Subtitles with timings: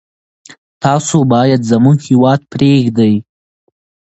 [0.83, 3.13] تاسي باید زموږ هیواد پرېږدی.